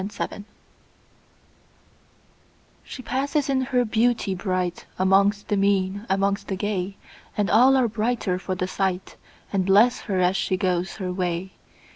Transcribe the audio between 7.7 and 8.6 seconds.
are brighter for